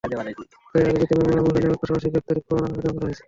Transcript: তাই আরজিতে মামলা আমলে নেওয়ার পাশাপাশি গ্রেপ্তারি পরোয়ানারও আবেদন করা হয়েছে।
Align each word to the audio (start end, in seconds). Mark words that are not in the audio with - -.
তাই 0.71 0.83
আরজিতে 0.83 1.13
মামলা 1.17 1.39
আমলে 1.41 1.59
নেওয়ার 1.61 1.79
পাশাপাশি 1.81 2.07
গ্রেপ্তারি 2.13 2.41
পরোয়ানারও 2.47 2.73
আবেদন 2.73 2.93
করা 2.95 3.05
হয়েছে। 3.05 3.19